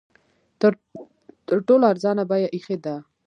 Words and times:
تر 1.49 1.57
ټولو 1.67 1.83
ارزانه 1.91 2.23
بیه 2.29 2.47
ایښې 2.55 2.77
ده. 2.83 2.95